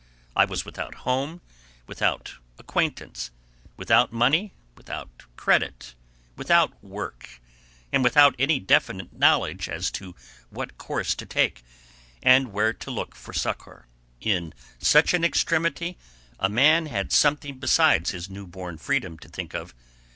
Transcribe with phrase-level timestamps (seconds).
[0.35, 1.41] I was without home,
[1.85, 3.29] without acquaintance,
[3.77, 5.93] without money, without credit,
[6.35, 7.39] without work,
[7.91, 10.15] and without any definite knowledge as to
[10.49, 11.63] what course to take,
[12.25, 13.85] or where to look for succor.
[14.19, 15.99] In such an extremity,
[16.39, 19.75] a man had something besides his new born freedom to think of.